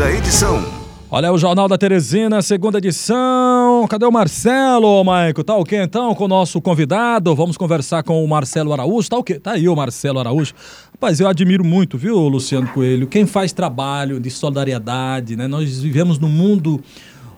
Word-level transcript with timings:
segunda 0.00 0.12
edição. 0.12 0.64
Olha 1.10 1.30
o 1.30 1.36
Jornal 1.36 1.68
da 1.68 1.76
Teresina, 1.76 2.40
segunda 2.40 2.78
edição. 2.78 3.86
Cadê 3.86 4.06
o 4.06 4.10
Marcelo, 4.10 5.04
Maico? 5.04 5.44
Tá 5.44 5.54
o 5.56 5.64
quê 5.64 5.82
então 5.82 6.14
com 6.14 6.24
o 6.24 6.28
nosso 6.28 6.58
convidado? 6.58 7.34
Vamos 7.34 7.58
conversar 7.58 8.02
com 8.02 8.24
o 8.24 8.28
Marcelo 8.28 8.72
Araújo. 8.72 9.10
Tá 9.10 9.18
o 9.18 9.24
quê? 9.24 9.38
Tá 9.38 9.52
aí 9.52 9.68
o 9.68 9.76
Marcelo 9.76 10.18
Araújo. 10.18 10.54
Rapaz, 10.92 11.20
eu 11.20 11.28
admiro 11.28 11.62
muito, 11.62 11.98
viu, 11.98 12.16
Luciano 12.16 12.68
Coelho? 12.68 13.06
Quem 13.06 13.26
faz 13.26 13.52
trabalho 13.52 14.18
de 14.18 14.30
solidariedade, 14.30 15.36
né? 15.36 15.46
Nós 15.46 15.80
vivemos 15.80 16.18
num 16.18 16.30
mundo 16.30 16.80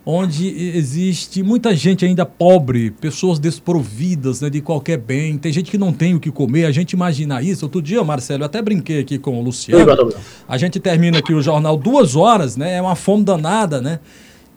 onde 0.04 0.48
existe 0.76 1.42
muita 1.42 1.74
gente 1.76 2.04
ainda 2.04 2.26
pobre, 2.26 2.90
pessoas 2.90 3.38
desprovidas 3.38 4.40
né, 4.40 4.50
de 4.50 4.60
qualquer 4.60 4.98
bem, 4.98 5.38
tem 5.38 5.52
gente 5.52 5.70
que 5.70 5.78
não 5.78 5.92
tem 5.92 6.14
o 6.14 6.20
que 6.20 6.30
comer, 6.30 6.64
a 6.64 6.72
gente 6.72 6.92
imagina 6.92 7.40
isso. 7.40 7.64
Outro 7.64 7.80
dia, 7.80 8.02
Marcelo, 8.02 8.42
eu 8.42 8.46
até 8.46 8.60
brinquei 8.60 9.00
aqui 9.00 9.16
com 9.18 9.38
o 9.38 9.42
Luciano, 9.42 10.12
a 10.48 10.58
gente 10.58 10.80
termina 10.80 11.18
aqui 11.18 11.32
o 11.32 11.40
jornal 11.40 11.76
duas 11.76 12.16
horas, 12.16 12.56
né, 12.56 12.76
é 12.76 12.82
uma 12.82 12.96
fome 12.96 13.22
danada, 13.22 13.80
né, 13.80 14.00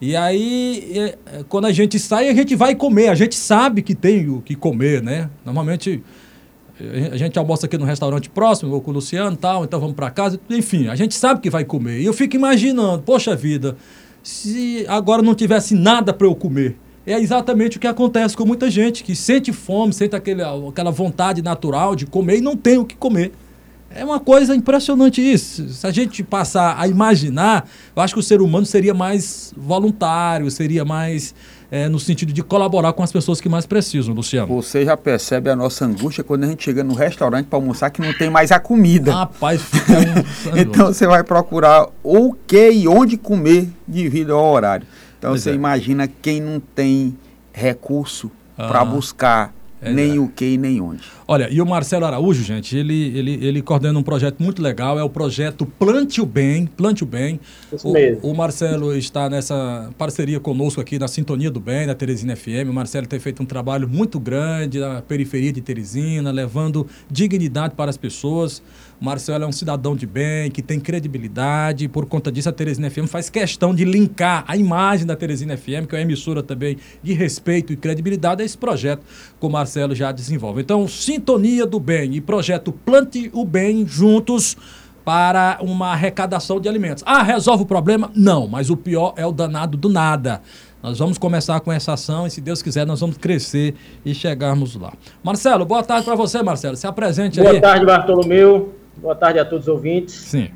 e 0.01 0.15
aí, 0.15 0.91
é, 0.93 1.17
quando 1.47 1.65
a 1.65 1.71
gente 1.71 1.99
sai, 1.99 2.27
a 2.27 2.33
gente 2.33 2.55
vai 2.55 2.73
comer, 2.75 3.09
a 3.09 3.15
gente 3.15 3.35
sabe 3.35 3.81
que 3.81 3.93
tem 3.93 4.27
o 4.27 4.41
que 4.41 4.55
comer, 4.55 5.01
né, 5.01 5.29
normalmente... 5.45 6.01
A 7.11 7.15
gente 7.15 7.39
almoça 7.39 7.67
aqui 7.67 7.77
no 7.77 7.85
restaurante 7.85 8.29
próximo, 8.29 8.69
vou 8.69 8.81
com 8.81 8.91
o 8.91 8.95
Luciano 8.95 9.33
e 9.33 9.37
tal, 9.37 9.63
então 9.63 9.79
vamos 9.79 9.95
para 9.95 10.11
casa. 10.11 10.37
Enfim, 10.49 10.89
a 10.89 10.95
gente 10.97 11.15
sabe 11.15 11.39
que 11.39 11.49
vai 11.49 11.63
comer. 11.63 12.01
E 12.01 12.05
eu 12.05 12.11
fico 12.11 12.35
imaginando, 12.35 13.01
poxa 13.01 13.33
vida, 13.33 13.77
se 14.25 14.83
agora 14.87 15.21
não 15.21 15.35
tivesse 15.35 15.75
nada 15.75 16.11
para 16.11 16.25
eu 16.25 16.35
comer. 16.35 16.75
É 17.05 17.19
exatamente 17.19 17.77
o 17.77 17.79
que 17.79 17.85
acontece 17.85 18.35
com 18.35 18.43
muita 18.43 18.71
gente 18.71 19.03
que 19.03 19.15
sente 19.15 19.53
fome, 19.53 19.93
sente 19.93 20.15
aquele, 20.15 20.41
aquela 20.41 20.89
vontade 20.89 21.43
natural 21.43 21.95
de 21.95 22.07
comer 22.07 22.39
e 22.39 22.41
não 22.41 22.57
tem 22.57 22.79
o 22.79 22.85
que 22.85 22.95
comer. 22.95 23.31
É 23.91 24.03
uma 24.03 24.19
coisa 24.19 24.55
impressionante 24.55 25.21
isso. 25.21 25.69
Se 25.69 25.85
a 25.85 25.91
gente 25.91 26.23
passar 26.23 26.75
a 26.79 26.87
imaginar, 26.87 27.69
eu 27.95 28.01
acho 28.01 28.15
que 28.15 28.19
o 28.19 28.23
ser 28.23 28.41
humano 28.41 28.65
seria 28.65 28.95
mais 28.95 29.53
voluntário, 29.55 30.49
seria 30.49 30.83
mais 30.83 31.35
é, 31.71 31.89
no 31.89 31.99
sentido 31.99 32.31
de 32.31 32.43
colaborar 32.43 32.93
com 32.93 33.03
as 33.03 33.11
pessoas 33.11 33.41
que 33.41 33.49
mais 33.49 33.65
precisam, 33.65 34.13
Luciano. 34.13 34.47
Você 34.47 34.85
já 34.85 34.95
percebe 34.95 35.49
a 35.49 35.55
nossa 35.55 35.85
angústia 35.85 36.23
quando 36.23 36.43
a 36.43 36.47
gente 36.47 36.63
chega 36.63 36.83
no 36.83 36.93
restaurante 36.93 37.47
para 37.47 37.57
almoçar 37.57 37.89
que 37.89 38.01
não 38.01 38.13
tem 38.13 38.29
mais 38.29 38.51
a 38.51 38.59
comida. 38.59 39.13
Rapaz, 39.13 39.61
fica 39.61 39.93
um... 39.93 40.57
então 40.59 40.87
você 40.87 41.07
vai 41.07 41.23
procurar 41.23 41.87
o 42.03 42.33
que 42.33 42.71
e 42.71 42.87
onde 42.87 43.17
comer 43.17 43.69
devido 43.87 44.33
ao 44.33 44.51
horário. 44.51 44.87
Então 45.17 45.31
pois 45.31 45.41
você 45.41 45.51
é. 45.51 45.53
imagina 45.53 46.07
quem 46.07 46.41
não 46.41 46.59
tem 46.59 47.17
recurso 47.53 48.31
ah. 48.57 48.67
para 48.67 48.85
buscar 48.85 49.53
é, 49.81 49.91
nem 49.91 50.17
o 50.17 50.27
que 50.27 50.45
e 50.45 50.57
nem 50.57 50.79
onde. 50.79 51.03
Olha, 51.27 51.49
e 51.51 51.61
o 51.61 51.65
Marcelo 51.65 52.05
Araújo, 52.05 52.43
gente, 52.43 52.77
ele, 52.77 53.17
ele, 53.17 53.45
ele 53.45 53.61
coordena 53.61 53.97
um 53.97 54.03
projeto 54.03 54.41
muito 54.41 54.61
legal, 54.61 54.97
é 54.97 55.03
o 55.03 55.09
projeto 55.09 55.65
Plante 55.65 56.21
o 56.21 56.25
Bem, 56.25 56.65
Plante 56.65 57.03
o 57.03 57.05
Bem. 57.05 57.39
Isso 57.71 57.87
o, 57.87 57.93
mesmo. 57.93 58.19
O 58.23 58.35
Marcelo 58.35 58.95
está 58.95 59.29
nessa 59.29 59.89
parceria 59.97 60.39
conosco 60.39 60.79
aqui 60.79 60.97
na 60.97 61.07
Sintonia 61.07 61.51
do 61.51 61.59
Bem, 61.59 61.87
da 61.87 61.95
Teresina 61.95 62.35
FM. 62.35 62.69
O 62.69 62.73
Marcelo 62.73 63.05
tem 63.05 63.19
feito 63.19 63.43
um 63.43 63.45
trabalho 63.45 63.87
muito 63.87 64.19
grande 64.19 64.79
na 64.79 65.01
periferia 65.01 65.51
de 65.51 65.61
Teresina, 65.61 66.31
levando 66.31 66.87
dignidade 67.09 67.75
para 67.75 67.89
as 67.89 67.97
pessoas. 67.97 68.61
O 68.99 69.03
Marcelo 69.03 69.43
é 69.43 69.47
um 69.47 69.51
cidadão 69.51 69.93
de 69.93 70.07
bem, 70.07 70.49
que 70.49 70.61
tem 70.61 70.79
credibilidade, 70.79 71.87
por 71.89 72.05
conta 72.05 72.31
disso 72.31 72.47
a 72.47 72.51
Teresina 72.51 72.89
FM 72.89 73.07
faz 73.07 73.29
questão 73.29 73.75
de 73.75 73.83
linkar 73.83 74.45
a 74.47 74.55
imagem 74.55 75.05
da 75.05 75.17
Teresina 75.17 75.57
FM, 75.57 75.85
que 75.87 75.95
é 75.95 75.99
uma 75.99 76.01
emissora 76.01 76.41
também 76.41 76.77
de 77.03 77.11
respeito 77.11 77.73
e 77.73 77.75
credibilidade, 77.75 78.41
a 78.41 78.45
esse 78.45 78.57
projeto 78.57 79.03
que 79.37 79.45
o 79.45 79.49
Marcelo 79.49 79.93
já 79.93 80.13
desenvolve. 80.13 80.61
Então, 80.61 80.87
Sintonia 80.87 81.65
do 81.65 81.77
Bem 81.77 82.15
e 82.15 82.21
projeto 82.21 82.71
Plante 82.71 83.29
o 83.33 83.43
Bem 83.43 83.85
juntos 83.85 84.55
para 85.03 85.59
uma 85.61 85.91
arrecadação 85.91 86.59
de 86.59 86.69
alimentos. 86.69 87.03
Ah, 87.05 87.21
resolve 87.21 87.63
o 87.63 87.65
problema? 87.65 88.09
Não, 88.15 88.47
mas 88.47 88.69
o 88.69 88.77
pior 88.77 89.13
é 89.17 89.25
o 89.25 89.31
danado 89.31 89.77
do 89.77 89.89
nada. 89.89 90.41
Nós 90.81 90.99
vamos 90.99 91.17
começar 91.17 91.59
com 91.59 91.71
essa 91.71 91.93
ação 91.93 92.25
e, 92.25 92.31
se 92.31 92.39
Deus 92.39 92.61
quiser, 92.61 92.85
nós 92.85 93.01
vamos 93.01 93.17
crescer 93.17 93.75
e 94.05 94.13
chegarmos 94.15 94.75
lá. 94.75 94.93
Marcelo, 95.23 95.65
boa 95.65 95.83
tarde 95.83 96.05
para 96.05 96.15
você, 96.15 96.41
Marcelo. 96.41 96.75
Se 96.75 96.87
apresente 96.87 97.39
boa 97.39 97.51
aí. 97.51 97.59
Boa 97.59 97.71
tarde, 97.71 97.85
Bartolomeu. 97.85 98.84
Boa 98.97 99.15
tarde 99.15 99.39
a 99.39 99.45
todos 99.45 99.67
os 99.67 99.73
ouvintes. 99.73 100.15
Sim. 100.15 100.49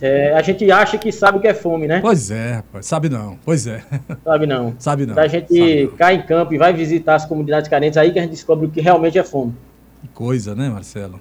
É, 0.00 0.32
a 0.34 0.42
gente 0.42 0.70
acha 0.70 0.96
que 0.96 1.10
sabe 1.10 1.38
o 1.38 1.40
que 1.40 1.48
é 1.48 1.54
fome, 1.54 1.88
né? 1.88 2.00
Pois 2.00 2.30
é, 2.30 2.62
sabe 2.80 3.08
não, 3.08 3.36
pois 3.44 3.66
é. 3.66 3.82
Sabe 4.22 4.46
não. 4.46 4.74
sabe 4.78 5.06
não. 5.06 5.14
Da 5.14 5.26
gente 5.26 5.90
cai 5.98 6.14
em 6.14 6.22
campo 6.22 6.54
e 6.54 6.58
vai 6.58 6.72
visitar 6.72 7.16
as 7.16 7.24
comunidades 7.24 7.68
carentes, 7.68 7.96
aí 7.96 8.12
que 8.12 8.18
a 8.18 8.22
gente 8.22 8.30
descobre 8.30 8.66
o 8.66 8.70
que 8.70 8.80
realmente 8.80 9.18
é 9.18 9.24
fome. 9.24 9.54
Que 10.00 10.08
coisa, 10.08 10.54
né, 10.54 10.68
Marcelo? 10.68 11.20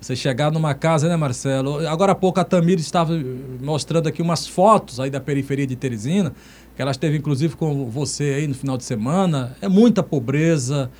Você 0.00 0.16
chegar 0.16 0.50
numa 0.50 0.74
casa, 0.74 1.08
né, 1.08 1.16
Marcelo? 1.16 1.86
Agora 1.86 2.12
há 2.12 2.14
pouco 2.14 2.40
a 2.40 2.44
Tamir 2.44 2.78
estava 2.78 3.12
mostrando 3.60 4.08
aqui 4.08 4.22
umas 4.22 4.46
fotos 4.46 5.00
aí 5.00 5.10
da 5.10 5.20
periferia 5.20 5.66
de 5.66 5.76
Teresina, 5.76 6.32
que 6.74 6.80
ela 6.80 6.92
esteve 6.92 7.18
inclusive 7.18 7.56
com 7.56 7.90
você 7.90 8.36
aí 8.38 8.46
no 8.46 8.54
final 8.54 8.78
de 8.78 8.84
semana. 8.84 9.56
É 9.60 9.68
muita 9.68 10.02
pobreza 10.02 10.90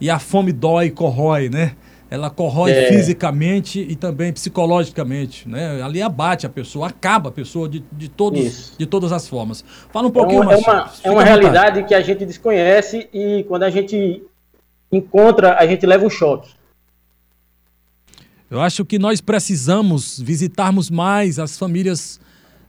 e 0.00 0.10
a 0.10 0.18
fome 0.18 0.52
dói 0.52 0.86
e 0.86 0.90
corrói, 0.90 1.48
né? 1.48 1.76
Ela 2.08 2.30
corrói 2.30 2.70
é. 2.70 2.88
fisicamente 2.88 3.80
e 3.80 3.96
também 3.96 4.32
psicologicamente, 4.32 5.48
né? 5.48 5.82
Ali 5.82 6.00
abate 6.00 6.46
a 6.46 6.48
pessoa, 6.48 6.88
acaba 6.88 7.30
a 7.30 7.32
pessoa 7.32 7.68
de, 7.68 7.82
de, 7.90 8.08
todos, 8.08 8.72
de 8.78 8.86
todas 8.86 9.10
as 9.10 9.26
formas. 9.28 9.64
Fala 9.92 10.06
um 10.06 10.10
pouquinho, 10.10 10.44
é 10.44 10.46
uma, 10.46 10.54
É 10.54 10.56
uma, 10.56 10.90
é 11.04 11.10
uma 11.10 11.24
realidade 11.24 11.82
que 11.84 11.94
a 11.94 12.00
gente 12.00 12.24
desconhece 12.24 13.08
e 13.12 13.44
quando 13.48 13.64
a 13.64 13.70
gente 13.70 14.22
encontra, 14.92 15.56
a 15.58 15.66
gente 15.66 15.84
leva 15.84 16.06
um 16.06 16.10
choque. 16.10 16.50
Eu 18.48 18.60
acho 18.60 18.84
que 18.84 18.98
nós 18.98 19.20
precisamos 19.20 20.20
visitarmos 20.20 20.88
mais 20.88 21.40
as 21.40 21.58
famílias 21.58 22.20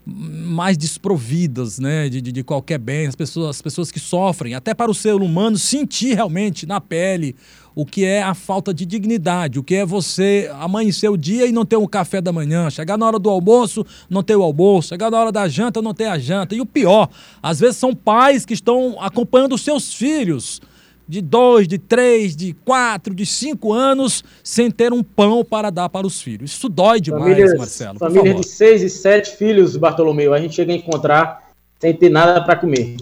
mais 0.07 0.77
desprovidas 0.77 1.79
né, 1.79 2.07
de, 2.07 2.21
de, 2.21 2.31
de, 2.31 2.43
qualquer 2.43 2.77
bem, 2.77 3.07
as 3.07 3.15
pessoas, 3.15 3.49
as 3.49 3.61
pessoas 3.61 3.91
que 3.91 3.99
sofrem, 3.99 4.55
até 4.55 4.73
para 4.73 4.89
o 4.89 4.93
ser 4.93 5.15
humano 5.15 5.57
sentir 5.57 6.15
realmente 6.15 6.65
na 6.65 6.79
pele 6.79 7.35
o 7.75 7.85
que 7.85 8.05
é 8.05 8.23
a 8.23 8.33
falta 8.33 8.73
de 8.73 8.85
dignidade, 8.85 9.59
o 9.59 9.63
que 9.63 9.75
é 9.75 9.85
você 9.85 10.49
amanhecer 10.59 11.09
o 11.09 11.17
dia 11.17 11.45
e 11.45 11.51
não 11.51 11.63
ter 11.63 11.75
um 11.75 11.85
café 11.85 12.19
da 12.19 12.33
manhã, 12.33 12.69
chegar 12.71 12.97
na 12.97 13.05
hora 13.05 13.19
do 13.19 13.29
almoço, 13.29 13.85
não 14.09 14.23
ter 14.23 14.35
o 14.35 14.41
almoço, 14.41 14.89
chegar 14.89 15.11
na 15.11 15.19
hora 15.19 15.31
da 15.31 15.47
janta, 15.47 15.79
não 15.79 15.93
ter 15.93 16.05
a 16.05 16.17
janta. 16.17 16.55
E 16.55 16.61
o 16.61 16.65
pior, 16.65 17.07
às 17.43 17.59
vezes 17.59 17.77
são 17.77 17.93
pais 17.93 18.45
que 18.45 18.53
estão 18.55 18.97
acompanhando 18.99 19.53
os 19.53 19.61
seus 19.61 19.93
filhos 19.93 20.59
de 21.07 21.21
dois, 21.21 21.67
de 21.67 21.77
três, 21.77 22.35
de 22.35 22.53
quatro, 22.65 23.15
de 23.15 23.25
cinco 23.25 23.71
anos 23.71 24.23
sem 24.43 24.69
ter 24.69 24.91
um 24.91 25.01
pão 25.01 25.43
para 25.45 25.69
dar 25.69 25.89
para 25.89 26.05
os 26.05 26.21
filhos. 26.21 26.51
Isso 26.51 26.67
dói 26.67 26.99
demais, 26.99 27.23
famílias, 27.23 27.57
Marcelo. 27.57 27.99
Famílias 27.99 28.35
de 28.41 28.47
seis 28.47 28.81
e 28.81 28.89
sete 28.89 29.35
filhos, 29.35 29.77
Bartolomeu, 29.77 30.33
a 30.33 30.39
gente 30.39 30.55
chega 30.55 30.73
a 30.73 30.75
encontrar 30.75 31.47
sem 31.79 31.93
ter 31.93 32.09
nada 32.09 32.43
para 32.43 32.55
comer. 32.55 32.97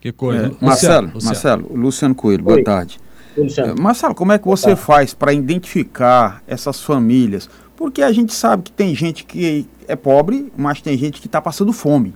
Que 0.00 0.12
coisa. 0.12 0.46
É, 0.46 0.64
Marcelo, 0.64 1.10
Luciano. 1.14 1.24
Marcelo, 1.24 1.76
Luciano 1.76 2.14
Coelho, 2.14 2.44
boa 2.44 2.56
Oi. 2.56 2.62
tarde. 2.62 3.00
Luciano. 3.36 3.72
É, 3.72 3.80
Marcelo, 3.80 4.14
como 4.14 4.32
é 4.32 4.38
que 4.38 4.46
você 4.46 4.76
faz 4.76 5.14
para 5.14 5.32
identificar 5.32 6.42
essas 6.46 6.82
famílias? 6.82 7.48
Porque 7.76 8.02
a 8.02 8.12
gente 8.12 8.32
sabe 8.32 8.64
que 8.64 8.72
tem 8.72 8.94
gente 8.94 9.24
que 9.24 9.66
é 9.86 9.96
pobre, 9.96 10.50
mas 10.56 10.80
tem 10.80 10.96
gente 10.96 11.20
que 11.20 11.26
está 11.26 11.40
passando 11.40 11.72
fome. 11.72 12.14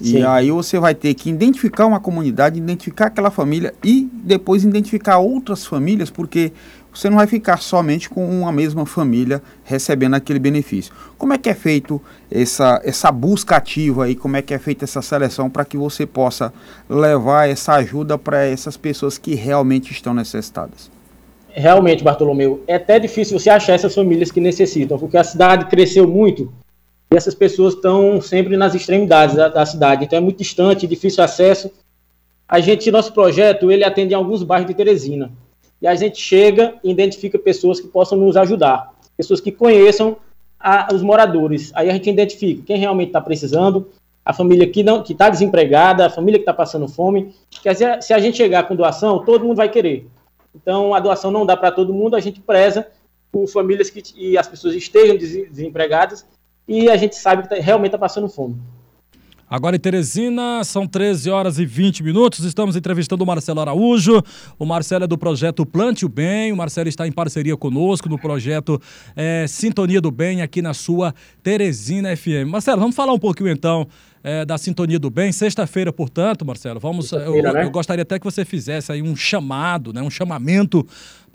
Sim. 0.00 0.18
E 0.18 0.24
aí 0.24 0.50
você 0.50 0.78
vai 0.78 0.94
ter 0.94 1.14
que 1.14 1.30
identificar 1.30 1.86
uma 1.86 1.98
comunidade, 1.98 2.58
identificar 2.58 3.06
aquela 3.06 3.30
família 3.30 3.74
e 3.82 4.08
depois 4.12 4.62
identificar 4.62 5.18
outras 5.18 5.64
famílias, 5.64 6.10
porque 6.10 6.52
você 6.92 7.10
não 7.10 7.16
vai 7.16 7.26
ficar 7.26 7.58
somente 7.58 8.08
com 8.08 8.26
uma 8.26 8.50
mesma 8.50 8.86
família 8.86 9.42
recebendo 9.64 10.14
aquele 10.14 10.38
benefício. 10.38 10.94
Como 11.18 11.32
é 11.32 11.38
que 11.38 11.48
é 11.48 11.54
feito 11.54 12.00
essa, 12.30 12.80
essa 12.84 13.12
busca 13.12 13.56
ativa 13.56 14.04
aí, 14.04 14.14
como 14.14 14.36
é 14.36 14.42
que 14.42 14.54
é 14.54 14.58
feita 14.58 14.84
essa 14.84 15.02
seleção 15.02 15.50
para 15.50 15.64
que 15.64 15.76
você 15.76 16.06
possa 16.06 16.52
levar 16.88 17.48
essa 17.48 17.74
ajuda 17.74 18.16
para 18.16 18.44
essas 18.44 18.76
pessoas 18.76 19.18
que 19.18 19.34
realmente 19.34 19.92
estão 19.92 20.14
necessitadas? 20.14 20.90
Realmente, 21.50 22.04
Bartolomeu, 22.04 22.62
é 22.66 22.74
até 22.74 22.98
difícil 22.98 23.38
você 23.38 23.48
achar 23.48 23.72
essas 23.72 23.94
famílias 23.94 24.30
que 24.30 24.40
necessitam, 24.40 24.98
porque 24.98 25.16
a 25.16 25.24
cidade 25.24 25.66
cresceu 25.66 26.06
muito 26.06 26.52
essas 27.16 27.34
pessoas 27.34 27.74
estão 27.74 28.20
sempre 28.20 28.56
nas 28.56 28.74
extremidades 28.74 29.36
da, 29.36 29.48
da, 29.48 29.66
cidade, 29.66 30.04
então 30.04 30.16
é 30.18 30.20
muito 30.20 30.38
distante, 30.38 30.86
difícil 30.86 31.22
acesso. 31.22 31.70
A 32.48 32.60
gente, 32.60 32.90
nosso 32.90 33.12
projeto, 33.12 33.70
ele 33.70 33.84
atende 33.84 34.12
em 34.14 34.16
alguns 34.16 34.42
bairros 34.42 34.68
de 34.68 34.74
Teresina. 34.74 35.32
E 35.80 35.86
a 35.86 35.94
gente 35.94 36.20
chega 36.20 36.74
e 36.82 36.90
identifica 36.90 37.38
pessoas 37.38 37.80
que 37.80 37.88
possam 37.88 38.16
nos 38.18 38.36
ajudar, 38.36 38.92
pessoas 39.16 39.40
que 39.40 39.52
conheçam 39.52 40.16
a, 40.58 40.88
os 40.92 41.02
moradores. 41.02 41.70
Aí 41.74 41.90
a 41.90 41.92
gente 41.92 42.08
identifica 42.08 42.62
quem 42.64 42.78
realmente 42.78 43.08
está 43.08 43.20
precisando, 43.20 43.88
a 44.24 44.32
família 44.32 44.66
que 44.66 44.82
não 44.82 45.02
que 45.02 45.12
está 45.12 45.28
desempregada, 45.28 46.06
a 46.06 46.10
família 46.10 46.38
que 46.38 46.42
está 46.42 46.54
passando 46.54 46.88
fome. 46.88 47.34
Quer 47.62 47.72
dizer, 47.72 48.02
se 48.02 48.12
a 48.12 48.18
gente 48.18 48.36
chegar 48.36 48.64
com 48.64 48.74
doação, 48.74 49.24
todo 49.24 49.44
mundo 49.44 49.56
vai 49.56 49.68
querer. 49.68 50.08
Então 50.54 50.94
a 50.94 51.00
doação 51.00 51.30
não 51.30 51.44
dá 51.44 51.56
para 51.56 51.70
todo 51.70 51.92
mundo, 51.92 52.16
a 52.16 52.20
gente 52.20 52.40
preza 52.40 52.86
por 53.30 53.46
famílias 53.48 53.90
que 53.90 54.02
e 54.16 54.38
as 54.38 54.48
pessoas 54.48 54.74
estejam 54.74 55.16
desempregadas 55.16 56.26
e 56.68 56.88
a 56.88 56.96
gente 56.96 57.16
sabe 57.16 57.42
que 57.42 57.48
tá, 57.48 57.56
realmente 57.56 57.88
está 57.88 57.98
passando 57.98 58.28
fome. 58.28 58.56
Agora 59.48 59.76
em 59.76 59.78
Teresina, 59.78 60.64
são 60.64 60.88
13 60.88 61.30
horas 61.30 61.60
e 61.60 61.64
20 61.64 62.02
minutos. 62.02 62.44
Estamos 62.44 62.74
entrevistando 62.74 63.22
o 63.22 63.26
Marcelo 63.26 63.60
Araújo. 63.60 64.20
O 64.58 64.66
Marcelo 64.66 65.04
é 65.04 65.06
do 65.06 65.16
projeto 65.16 65.64
Plante 65.64 66.04
o 66.04 66.08
Bem. 66.08 66.50
O 66.50 66.56
Marcelo 66.56 66.88
está 66.88 67.06
em 67.06 67.12
parceria 67.12 67.56
conosco 67.56 68.08
no 68.08 68.18
projeto 68.18 68.80
é, 69.14 69.46
Sintonia 69.46 70.00
do 70.00 70.10
Bem, 70.10 70.42
aqui 70.42 70.60
na 70.60 70.74
sua 70.74 71.14
Teresina 71.44 72.16
FM. 72.16 72.48
Marcelo, 72.48 72.80
vamos 72.80 72.96
falar 72.96 73.12
um 73.12 73.20
pouquinho 73.20 73.48
então 73.48 73.86
é, 74.24 74.44
da 74.44 74.58
Sintonia 74.58 74.98
do 74.98 75.10
Bem. 75.10 75.30
Sexta-feira, 75.30 75.92
portanto, 75.92 76.44
Marcelo, 76.44 76.80
vamos. 76.80 77.12
Eu, 77.12 77.40
né? 77.40 77.62
eu, 77.64 77.70
gostaria 77.70 78.02
até 78.02 78.18
que 78.18 78.24
você 78.24 78.44
fizesse 78.44 78.90
aí 78.90 79.00
um 79.00 79.14
chamado, 79.14 79.92
né, 79.92 80.02
um 80.02 80.10
chamamento 80.10 80.84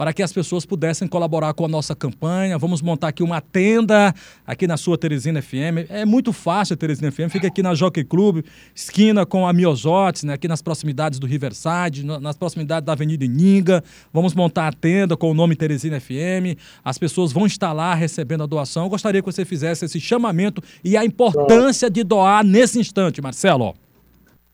para 0.02 0.14
que 0.14 0.24
as 0.24 0.34
pessoas 0.34 0.66
pudessem 0.66 1.08
colaborar 1.08 1.54
com 1.54 1.64
a 1.64 1.68
nossa 1.68 1.96
campanha. 1.96 2.58
Vamos 2.58 2.82
montar 2.82 3.10
aqui 3.10 3.22
uma 3.22 3.40
tenda 3.40 4.12
aqui 4.48 4.66
na 4.66 4.76
sua 4.76 4.98
Teresina 4.98 5.44
FM. 5.44 5.86
É 5.90 6.06
muito 6.06 6.34
fácil 6.34 6.74
a 6.74 6.76
Teresina 6.76 7.12
FM, 7.12 7.30
fica 7.30 7.46
aqui 7.46 7.62
na 7.62 7.76
Jockey 7.76 8.04
Club, 8.04 8.44
esquina 8.74 9.28
com 9.28 9.48
a 9.48 9.54
Miosotes, 9.54 10.24
né, 10.24 10.34
aqui 10.34 10.48
nas 10.48 10.60
proximidades 10.60 11.20
do 11.20 11.28
Riverside, 11.28 12.04
nas 12.04 12.36
proximidades 12.36 12.84
da 12.84 12.94
Avenida 12.94 13.24
Ininga. 13.24 13.84
Vamos 14.12 14.34
montar 14.34 14.70
a 14.70 14.74
tenda 14.74 15.16
com 15.16 15.30
o 15.30 15.36
nome 15.36 15.56
Teresina 15.56 16.00
FM. 16.00 16.58
As 16.84 16.98
pessoas 16.98 17.32
vão 17.32 17.46
estar 17.46 17.72
lá 17.72 17.94
recebendo 17.94 18.42
a 18.42 18.48
doação. 18.48 18.86
Eu 18.86 18.90
gostaria 18.90 19.22
que 19.22 19.32
você 19.32 19.46
fizesse 19.46 19.86
esse 19.86 20.00
chamamento 20.00 20.64
e 20.84 20.98
a 20.98 21.06
importância 21.06 21.92
de 21.92 22.04
doar 22.04 22.44
nesse 22.44 22.80
instante, 22.80 23.22
Marcelo. 23.22 23.76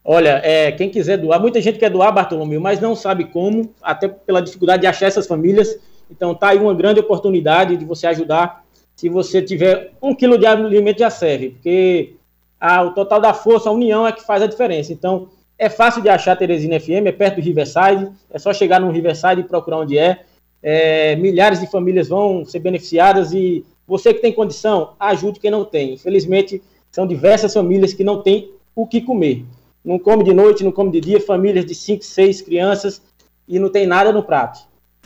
Olha, 0.09 0.39
é, 0.41 0.71
quem 0.71 0.89
quiser 0.89 1.17
doar, 1.17 1.37
muita 1.37 1.59
gente 1.59 1.77
quer 1.77 1.89
doar, 1.89 2.13
Bartolomeu, 2.13 2.61
mas 2.61 2.79
não 2.79 2.95
sabe 2.95 3.25
como, 3.25 3.73
até 3.81 4.07
pela 4.07 4.41
dificuldade 4.41 4.79
de 4.79 4.87
achar 4.87 5.07
essas 5.07 5.27
famílias. 5.27 5.77
Então, 6.09 6.33
tá 6.33 6.47
aí 6.47 6.59
uma 6.59 6.73
grande 6.73 7.01
oportunidade 7.01 7.75
de 7.75 7.83
você 7.83 8.07
ajudar. 8.07 8.63
Se 8.95 9.09
você 9.09 9.41
tiver 9.41 9.91
um 10.01 10.15
quilo 10.15 10.37
de 10.37 10.45
alimento, 10.45 10.99
já 10.99 11.09
serve, 11.09 11.49
porque 11.49 12.13
a, 12.57 12.83
o 12.83 12.93
total 12.93 13.19
da 13.19 13.33
força, 13.33 13.67
a 13.67 13.73
união 13.73 14.07
é 14.07 14.13
que 14.13 14.25
faz 14.25 14.41
a 14.41 14.47
diferença. 14.47 14.93
Então, 14.93 15.27
é 15.59 15.67
fácil 15.67 16.01
de 16.01 16.07
achar 16.07 16.37
Teresina 16.37 16.79
FM, 16.79 17.05
é 17.05 17.11
perto 17.11 17.35
do 17.35 17.41
Riverside, 17.41 18.09
é 18.31 18.39
só 18.39 18.53
chegar 18.53 18.79
no 18.79 18.89
Riverside 18.89 19.41
e 19.41 19.43
procurar 19.43 19.79
onde 19.79 19.97
é. 19.97 20.21
é. 20.63 21.17
Milhares 21.17 21.59
de 21.59 21.69
famílias 21.69 22.07
vão 22.07 22.45
ser 22.45 22.59
beneficiadas 22.59 23.33
e 23.33 23.65
você 23.85 24.13
que 24.13 24.21
tem 24.21 24.31
condição, 24.31 24.93
ajude 24.97 25.41
quem 25.41 25.51
não 25.51 25.65
tem. 25.65 25.95
Infelizmente, 25.95 26.63
são 26.89 27.05
diversas 27.05 27.53
famílias 27.53 27.93
que 27.93 28.05
não 28.05 28.21
têm 28.21 28.49
o 28.73 28.87
que 28.87 29.01
comer 29.01 29.43
não 29.87 29.97
come 29.97 30.21
de 30.21 30.33
noite, 30.33 30.65
não 30.65 30.71
come 30.71 30.91
de 30.91 30.99
dia, 30.99 31.21
famílias 31.21 31.65
de 31.65 31.73
5, 31.73 32.03
6 32.03 32.41
crianças 32.41 33.01
e 33.47 33.57
não 33.57 33.69
tem 33.69 33.87
nada 33.87 34.11
no 34.11 34.21
prato. 34.21 34.59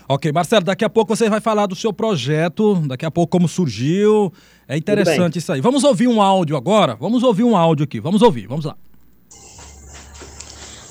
Ok, 0.09 0.31
Marcelo, 0.31 0.65
daqui 0.65 0.83
a 0.83 0.89
pouco 0.89 1.15
você 1.15 1.29
vai 1.29 1.39
falar 1.39 1.67
do 1.67 1.75
seu 1.75 1.93
projeto, 1.93 2.73
daqui 2.87 3.05
a 3.05 3.11
pouco 3.11 3.29
como 3.29 3.47
surgiu. 3.47 4.33
É 4.67 4.75
interessante 4.75 5.37
isso 5.37 5.51
aí. 5.53 5.61
Vamos 5.61 5.83
ouvir 5.83 6.07
um 6.07 6.19
áudio 6.19 6.57
agora? 6.57 6.95
Vamos 6.95 7.21
ouvir 7.21 7.43
um 7.43 7.55
áudio 7.55 7.83
aqui. 7.83 7.99
Vamos 7.99 8.23
ouvir, 8.23 8.47
vamos 8.47 8.65
lá. 8.65 8.75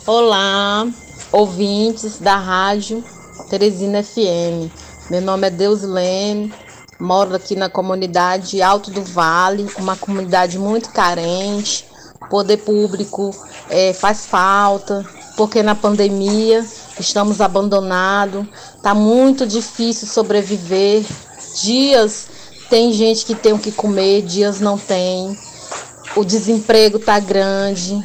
Olá, 0.06 0.88
ouvintes 1.32 2.20
da 2.20 2.36
rádio 2.36 3.02
Teresina 3.50 4.04
FM. 4.04 4.70
Meu 5.10 5.20
nome 5.20 5.48
é 5.48 5.50
Deus 5.50 5.82
Leme, 5.82 6.52
moro 7.00 7.34
aqui 7.34 7.56
na 7.56 7.68
comunidade 7.68 8.62
Alto 8.62 8.92
do 8.92 9.02
Vale, 9.02 9.66
uma 9.76 9.96
comunidade 9.96 10.60
muito 10.60 10.92
carente. 10.92 11.90
Poder 12.30 12.58
público 12.58 13.34
é, 13.68 13.92
faz 13.92 14.24
falta, 14.24 15.04
porque 15.36 15.62
na 15.62 15.74
pandemia 15.74 16.64
estamos 16.98 17.40
abandonados, 17.40 18.46
está 18.76 18.94
muito 18.94 19.46
difícil 19.46 20.06
sobreviver. 20.06 21.04
Dias 21.60 22.28
tem 22.70 22.92
gente 22.92 23.24
que 23.26 23.34
tem 23.34 23.52
o 23.52 23.58
que 23.58 23.72
comer, 23.72 24.22
dias 24.22 24.60
não 24.60 24.78
tem. 24.78 25.36
O 26.14 26.24
desemprego 26.24 26.98
está 26.98 27.18
grande. 27.18 28.00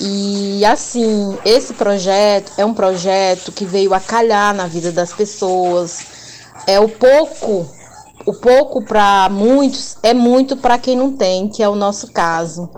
E 0.00 0.64
assim, 0.64 1.36
esse 1.44 1.74
projeto 1.74 2.52
é 2.56 2.64
um 2.64 2.72
projeto 2.72 3.52
que 3.52 3.64
veio 3.64 3.92
a 3.92 4.00
calhar 4.00 4.54
na 4.54 4.66
vida 4.66 4.92
das 4.92 5.12
pessoas. 5.12 5.98
É 6.66 6.78
o 6.78 6.88
pouco, 6.88 7.68
o 8.24 8.32
pouco 8.32 8.82
para 8.82 9.28
muitos 9.28 9.96
é 10.02 10.14
muito 10.14 10.56
para 10.56 10.78
quem 10.78 10.96
não 10.96 11.12
tem, 11.12 11.48
que 11.48 11.62
é 11.62 11.68
o 11.68 11.74
nosso 11.74 12.12
caso. 12.12 12.70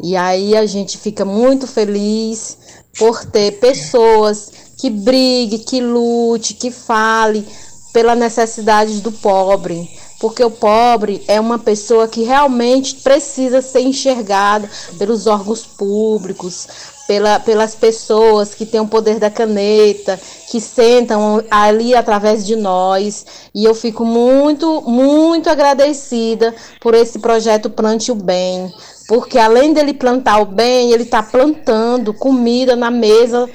E 0.00 0.16
aí 0.16 0.56
a 0.56 0.64
gente 0.66 0.96
fica 0.96 1.24
muito 1.24 1.66
feliz 1.66 2.58
por 2.98 3.24
ter 3.24 3.58
pessoas 3.58 4.50
que 4.78 4.88
brigue, 4.88 5.58
que 5.58 5.80
lute, 5.80 6.54
que 6.54 6.70
fale 6.70 7.44
pela 7.92 8.14
necessidade 8.14 9.00
do 9.00 9.10
pobre, 9.10 9.90
porque 10.20 10.44
o 10.44 10.50
pobre 10.50 11.22
é 11.26 11.40
uma 11.40 11.58
pessoa 11.58 12.06
que 12.06 12.22
realmente 12.22 12.96
precisa 12.96 13.60
ser 13.60 13.80
enxergada 13.80 14.70
pelos 14.98 15.26
órgãos 15.26 15.64
públicos, 15.66 16.68
pela, 17.08 17.40
pelas 17.40 17.74
pessoas 17.74 18.54
que 18.54 18.66
têm 18.66 18.80
o 18.80 18.86
poder 18.86 19.18
da 19.18 19.30
caneta, 19.30 20.20
que 20.50 20.60
sentam 20.60 21.42
ali 21.50 21.94
através 21.94 22.46
de 22.46 22.54
nós. 22.54 23.24
E 23.54 23.64
eu 23.64 23.74
fico 23.74 24.04
muito, 24.04 24.82
muito 24.82 25.48
agradecida 25.48 26.54
por 26.80 26.94
esse 26.94 27.18
projeto 27.18 27.70
Plante 27.70 28.12
o 28.12 28.14
Bem, 28.14 28.72
porque 29.08 29.38
além 29.38 29.72
dele 29.72 29.94
plantar 29.94 30.38
o 30.38 30.44
bem, 30.44 30.92
ele 30.92 31.04
está 31.04 31.22
plantando 31.22 32.12
comida 32.12 32.76
na 32.76 32.90
mesa 32.90 33.48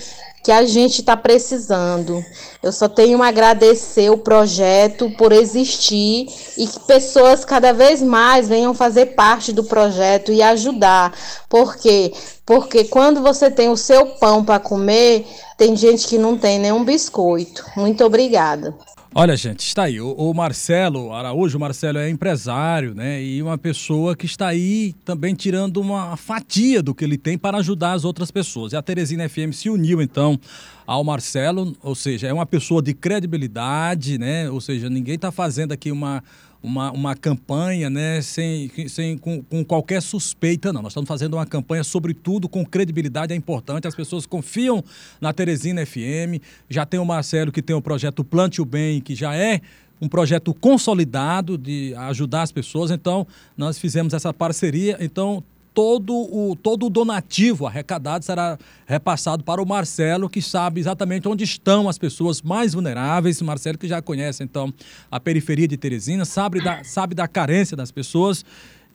que 0.43 0.51
a 0.51 0.65
gente 0.65 0.99
está 0.99 1.15
precisando. 1.15 2.25
Eu 2.61 2.71
só 2.71 2.89
tenho 2.89 3.21
a 3.21 3.27
agradecer 3.27 4.09
o 4.09 4.17
projeto 4.17 5.11
por 5.11 5.31
existir 5.31 6.27
e 6.57 6.67
que 6.67 6.79
pessoas 6.81 7.45
cada 7.45 7.71
vez 7.71 8.01
mais 8.01 8.49
venham 8.49 8.73
fazer 8.73 9.15
parte 9.15 9.53
do 9.53 9.63
projeto 9.63 10.33
e 10.33 10.41
ajudar. 10.41 11.13
Por 11.47 11.77
quê? 11.77 12.11
Porque 12.45 12.85
quando 12.85 13.21
você 13.21 13.49
tem 13.51 13.69
o 13.69 13.77
seu 13.77 14.07
pão 14.07 14.43
para 14.43 14.59
comer, 14.59 15.25
tem 15.55 15.75
gente 15.75 16.07
que 16.07 16.17
não 16.17 16.35
tem 16.35 16.57
nenhum 16.57 16.83
biscoito. 16.83 17.63
Muito 17.77 18.03
obrigada. 18.03 18.75
Olha, 19.15 19.37
gente, 19.37 19.59
está 19.59 19.83
aí. 19.83 20.01
O, 20.01 20.11
o, 20.11 20.33
Marcelo 20.33 21.13
Araújo, 21.13 21.55
o 21.55 21.61
Marcelo 21.61 21.99
é 21.99 22.09
empresário, 22.09 22.95
né? 22.95 23.23
E 23.23 23.43
uma 23.43 23.59
pessoa 23.59 24.15
que 24.15 24.25
está 24.25 24.47
aí 24.47 24.95
também 25.05 25.35
tirando 25.35 25.77
uma 25.77 26.17
fatia 26.17 26.81
do 26.81 26.95
que 26.95 27.05
ele 27.05 27.15
tem 27.15 27.37
para 27.37 27.59
ajudar 27.59 27.91
as 27.91 28.05
outras 28.05 28.31
pessoas. 28.31 28.73
E 28.73 28.75
a 28.75 28.81
Teresina 28.81 29.29
FM 29.29 29.53
se 29.53 29.69
uniu, 29.69 30.01
então, 30.01 30.39
ao 30.87 31.03
Marcelo, 31.03 31.75
ou 31.83 31.93
seja, 31.93 32.27
é 32.27 32.33
uma 32.33 32.47
pessoa 32.47 32.81
de 32.81 32.95
credibilidade, 32.95 34.17
né? 34.17 34.49
Ou 34.49 34.59
seja, 34.59 34.89
ninguém 34.89 35.13
está 35.13 35.31
fazendo 35.31 35.73
aqui 35.73 35.91
uma 35.91 36.23
uma, 36.63 36.91
uma 36.91 37.15
campanha 37.15 37.89
né, 37.89 38.21
sem, 38.21 38.71
sem, 38.87 39.17
com, 39.17 39.43
com 39.43 39.65
qualquer 39.65 40.01
suspeita, 40.01 40.71
não. 40.71 40.81
Nós 40.81 40.91
estamos 40.91 41.07
fazendo 41.09 41.33
uma 41.33 41.45
campanha, 41.45 41.83
sobretudo, 41.83 42.47
com 42.47 42.65
credibilidade, 42.65 43.33
é 43.33 43.35
importante. 43.35 43.85
As 43.85 43.95
pessoas 43.95 44.25
confiam 44.25 44.81
na 45.19 45.33
Teresina 45.33 45.85
FM. 45.85 46.41
Já 46.69 46.85
tem 46.85 46.99
o 46.99 47.05
Marcelo, 47.05 47.51
que 47.51 47.61
tem 47.61 47.75
o 47.75 47.81
projeto 47.81 48.23
Plante 48.23 48.61
o 48.61 48.65
Bem, 48.65 49.01
que 49.01 49.13
já 49.13 49.35
é 49.35 49.59
um 50.01 50.07
projeto 50.07 50.53
consolidado 50.53 51.57
de 51.57 51.93
ajudar 51.95 52.43
as 52.43 52.51
pessoas. 52.51 52.91
Então, 52.91 53.27
nós 53.57 53.77
fizemos 53.77 54.13
essa 54.13 54.33
parceria. 54.33 54.97
Então, 55.01 55.43
todo 55.73 56.13
o, 56.13 56.55
todo 56.55 56.85
o 56.85 56.89
donativo 56.89 57.65
arrecadado 57.65 58.23
será 58.23 58.57
repassado 58.85 59.43
para 59.43 59.61
o 59.61 59.65
Marcelo, 59.65 60.29
que 60.29 60.41
sabe 60.41 60.79
exatamente 60.79 61.27
onde 61.27 61.43
estão 61.43 61.89
as 61.89 61.97
pessoas 61.97 62.41
mais 62.41 62.73
vulneráveis. 62.73 63.41
Marcelo 63.41 63.77
que 63.77 63.87
já 63.87 64.01
conhece, 64.01 64.43
então, 64.43 64.73
a 65.09 65.19
periferia 65.19 65.67
de 65.67 65.77
Teresina, 65.77 66.25
sabe 66.25 66.63
da, 66.63 66.83
sabe 66.83 67.15
da 67.15 67.27
carência 67.27 67.75
das 67.75 67.91
pessoas 67.91 68.45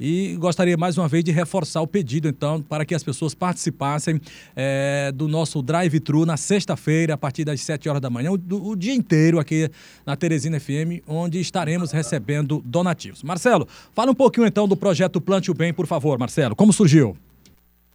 e 0.01 0.37
gostaria 0.39 0.77
mais 0.77 0.97
uma 0.97 1.09
vez 1.09 1.25
de 1.25 1.33
reforçar 1.33 1.81
o 1.81 1.87
pedido, 1.87 2.29
então, 2.29 2.63
para 2.63 2.85
que 2.85 2.95
as 2.95 3.03
pessoas 3.03 3.35
participassem 3.35 4.21
é, 4.55 5.11
do 5.13 5.27
nosso 5.27 5.61
drive-thru 5.61 6.25
na 6.25 6.37
sexta-feira, 6.37 7.15
a 7.15 7.17
partir 7.17 7.45
das 7.45 7.61
7 7.61 7.89
horas 7.89 8.01
da 8.01 8.09
manhã, 8.09 8.31
o, 8.31 8.71
o, 8.71 8.77
dia 8.77 8.95
inteiro 8.95 9.39
aqui 9.39 9.69
na 10.07 10.17
Teresina 10.17 10.61
FM, 10.61 11.03
onde 11.07 11.41
estaremos 11.41 11.91
recebendo 11.91 12.63
donativos. 12.65 13.23
Marcelo, 13.23 13.67
fala 13.93 14.13
um 14.13 14.15
pouquinho 14.15 14.47
então 14.47 14.69
do 14.69 14.77
projeto 14.77 15.21
Plante 15.21 15.51
o 15.51 15.55
Bem, 15.55 15.73
por 15.73 15.87
favor, 15.87 16.19
Marcelo. 16.19 16.55
Como 16.55 16.73
surgiu? 16.73 17.17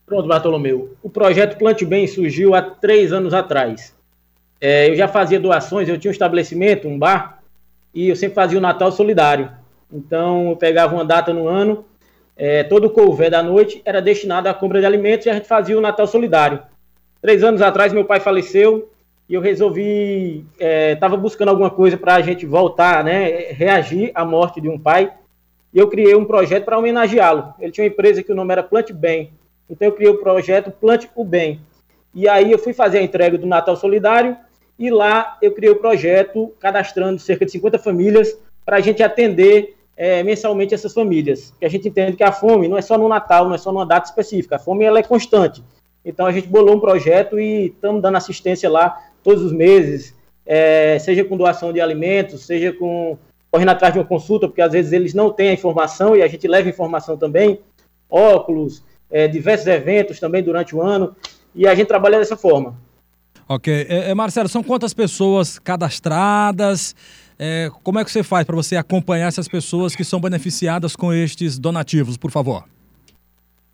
Pronto, 0.05 0.27
Bartolomeu. 0.27 0.95
O 1.01 1.09
projeto 1.09 1.57
Plante 1.57 1.85
o 1.85 1.87
Bem 1.87 2.05
surgiu 2.07 2.53
há 2.53 2.61
três 2.61 3.13
anos 3.13 3.33
atrás. 3.33 3.93
É, 4.59 4.89
eu 4.89 4.95
já 4.95 5.07
fazia 5.07 5.39
doações, 5.39 5.87
eu 5.87 5.97
tinha 5.97 6.09
um 6.09 6.13
estabelecimento, 6.13 6.87
um 6.87 6.97
bar, 6.97 7.41
e 7.93 8.09
eu 8.09 8.15
sempre 8.15 8.35
fazia 8.35 8.57
o 8.57 8.61
Natal 8.61 8.91
Solidário. 8.91 9.49
Então, 9.91 10.49
eu 10.49 10.55
pegava 10.55 10.93
uma 10.93 11.05
data 11.05 11.33
no 11.33 11.47
ano 11.47 11.85
é, 12.35 12.63
todo 12.63 12.85
o 12.85 12.89
couvé 12.89 13.29
da 13.29 13.43
noite 13.43 13.81
era 13.85 14.01
destinado 14.01 14.49
à 14.49 14.53
compra 14.53 14.79
de 14.79 14.85
alimentos 14.85 15.25
e 15.25 15.29
a 15.29 15.33
gente 15.33 15.47
fazia 15.47 15.77
o 15.77 15.81
Natal 15.81 16.07
Solidário. 16.07 16.59
Três 17.21 17.43
anos 17.43 17.61
atrás, 17.61 17.93
meu 17.93 18.05
pai 18.05 18.19
faleceu 18.19 18.89
e 19.29 19.33
eu 19.35 19.41
resolvi, 19.41 20.45
estava 20.93 21.15
é, 21.15 21.17
buscando 21.17 21.49
alguma 21.49 21.69
coisa 21.69 21.97
para 21.97 22.15
a 22.15 22.21
gente 22.21 22.45
voltar, 22.45 23.03
né, 23.03 23.51
reagir 23.51 24.11
à 24.13 24.25
morte 24.25 24.59
de 24.59 24.67
um 24.67 24.77
pai. 24.77 25.11
E 25.73 25.79
eu 25.79 25.87
criei 25.87 26.15
um 26.15 26.25
projeto 26.25 26.65
para 26.65 26.77
homenageá-lo. 26.77 27.53
Ele 27.59 27.71
tinha 27.71 27.85
uma 27.85 27.91
empresa 27.91 28.21
que 28.21 28.31
o 28.31 28.35
nome 28.35 28.51
era 28.51 28.61
Plante 28.61 28.93
Bem. 28.93 29.31
Então 29.69 29.87
eu 29.87 29.91
criei 29.91 30.11
o 30.11 30.17
projeto 30.17 30.69
Plante 30.69 31.09
o 31.15 31.23
Bem. 31.23 31.61
E 32.13 32.27
aí 32.27 32.51
eu 32.51 32.59
fui 32.59 32.73
fazer 32.73 32.99
a 32.99 33.01
entrega 33.01 33.37
do 33.37 33.47
Natal 33.47 33.75
Solidário 33.75 34.37
e 34.77 34.89
lá 34.91 35.37
eu 35.41 35.51
criei 35.51 35.71
o 35.71 35.77
projeto 35.77 36.53
cadastrando 36.59 37.19
cerca 37.19 37.45
de 37.45 37.51
50 37.51 37.79
famílias 37.79 38.37
para 38.65 38.77
a 38.77 38.81
gente 38.81 39.01
atender 39.01 39.75
é, 39.95 40.23
mensalmente 40.23 40.73
essas 40.73 40.93
famílias. 40.93 41.53
Que 41.59 41.65
a 41.65 41.69
gente 41.69 41.87
entende 41.87 42.17
que 42.17 42.23
a 42.23 42.31
fome 42.31 42.67
não 42.67 42.77
é 42.77 42.81
só 42.81 42.97
no 42.97 43.07
Natal, 43.07 43.47
não 43.47 43.55
é 43.55 43.57
só 43.57 43.71
numa 43.71 43.85
data 43.85 44.07
específica. 44.07 44.55
A 44.55 44.59
fome 44.59 44.83
ela 44.85 44.99
é 44.99 45.03
constante. 45.03 45.63
Então 46.03 46.25
a 46.25 46.31
gente 46.31 46.47
bolou 46.47 46.75
um 46.75 46.79
projeto 46.79 47.39
e 47.39 47.67
estamos 47.67 48.01
dando 48.01 48.17
assistência 48.17 48.69
lá 48.69 49.01
todos 49.23 49.43
os 49.43 49.53
meses, 49.53 50.13
é, 50.45 50.99
seja 50.99 51.23
com 51.23 51.37
doação 51.37 51.71
de 51.71 51.79
alimentos, 51.79 52.45
seja 52.45 52.73
com 52.73 53.17
correndo 53.49 53.69
atrás 53.69 53.93
de 53.93 53.99
uma 53.99 54.05
consulta, 54.05 54.47
porque 54.47 54.63
às 54.63 54.71
vezes 54.71 54.91
eles 54.91 55.13
não 55.13 55.29
têm 55.29 55.49
a 55.49 55.53
informação 55.53 56.15
e 56.15 56.23
a 56.23 56.27
gente 56.27 56.47
leva 56.47 56.67
informação 56.67 57.15
também, 57.15 57.59
óculos, 58.09 58.83
é, 59.11 59.27
diversos 59.27 59.67
eventos 59.67 60.19
também 60.19 60.41
durante 60.41 60.75
o 60.75 60.81
ano, 60.81 61.15
e 61.53 61.67
a 61.67 61.75
gente 61.75 61.85
trabalha 61.85 62.17
dessa 62.17 62.35
forma. 62.35 62.75
Ok. 63.47 63.85
É, 63.87 64.09
é, 64.09 64.13
Marcelo, 64.15 64.49
são 64.49 64.63
quantas 64.63 64.91
pessoas 64.91 65.59
cadastradas? 65.59 66.95
É, 67.37 67.69
como 67.83 67.99
é 67.99 68.03
que 68.03 68.11
você 68.11 68.23
faz 68.23 68.45
para 68.45 68.55
você 68.55 68.75
acompanhar 68.75 69.27
essas 69.27 69.47
pessoas 69.47 69.95
que 69.95 70.03
são 70.03 70.19
beneficiadas 70.19 70.95
com 70.95 71.13
estes 71.13 71.57
donativos, 71.57 72.17
por 72.17 72.31
favor? 72.31 72.63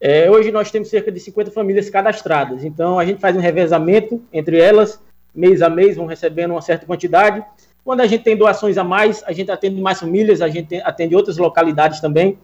É, 0.01 0.31
hoje 0.31 0.51
nós 0.51 0.71
temos 0.71 0.89
cerca 0.89 1.11
de 1.11 1.19
50 1.19 1.51
famílias 1.51 1.89
cadastradas, 1.89 2.63
então 2.63 2.97
a 2.97 3.05
gente 3.05 3.19
faz 3.19 3.35
um 3.35 3.41
revezamento 3.41 4.21
entre 4.31 4.57
elas, 4.57 4.99
mês 5.35 5.61
a 5.61 5.69
mês, 5.69 5.97
vão 5.97 6.05
recebendo 6.05 6.51
uma 6.51 6.61
certa 6.61 6.85
quantidade. 6.85 7.43
Quando 7.83 8.01
a 8.01 8.07
gente 8.07 8.23
tem 8.23 8.37
doações 8.37 8.77
a 8.77 8.83
mais, 8.83 9.23
a 9.25 9.33
gente 9.33 9.51
atende 9.51 9.81
mais 9.81 9.99
famílias, 9.99 10.41
a 10.41 10.47
gente 10.47 10.75
atende 10.83 11.15
outras 11.15 11.37
localidades 11.37 11.99
também. 11.99 12.37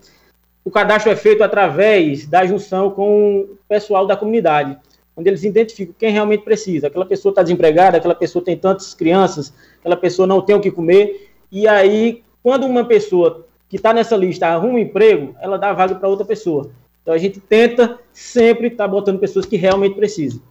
O 0.66 0.72
cadastro 0.72 1.12
é 1.12 1.16
feito 1.16 1.44
através 1.44 2.26
da 2.26 2.46
junção 2.46 2.90
com 2.90 3.42
o 3.42 3.58
pessoal 3.70 4.08
da 4.08 4.18
comunidade, 4.18 4.78
onde 5.16 5.30
eles 5.30 5.44
identificam 5.44 5.96
quem 5.98 6.12
realmente 6.12 6.44
precisa. 6.44 6.88
Aquela 6.88 7.06
pessoa 7.06 7.32
está 7.32 7.44
desempregada, 7.44 7.98
aquela 7.98 8.16
pessoa 8.16 8.44
tem 8.44 8.58
tantas 8.58 8.94
crianças, 8.94 9.54
aquela 9.86 9.96
pessoa 9.96 10.28
não 10.28 10.42
tem 10.42 10.56
o 10.56 10.60
que 10.60 10.72
comer. 10.72 11.30
E 11.52 11.68
aí, 11.68 12.24
quando 12.42 12.66
uma 12.66 12.84
pessoa 12.84 13.46
que 13.70 13.76
está 13.76 13.94
nessa 13.94 14.18
lista 14.18 14.48
arruma 14.48 14.74
um 14.74 14.80
emprego, 14.80 15.36
ela 15.40 15.60
dá 15.60 15.72
vaga 15.74 15.94
para 15.94 16.10
outra 16.10 16.26
pessoa. 16.26 16.72
Então 17.04 17.14
a 17.14 17.18
gente 17.20 17.40
tenta 17.40 18.00
sempre 18.12 18.68
estar 18.68 18.86
tá 18.86 18.88
botando 18.88 19.20
pessoas 19.20 19.46
que 19.46 19.56
realmente 19.56 19.96
precisam. 19.96 20.42